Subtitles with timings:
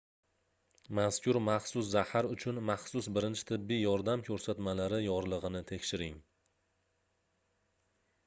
[0.99, 6.17] mazkur maxsus zahar uchun maxsus birinchi tibbiy yordam koʻrsatmalari yorligʻini tekshiring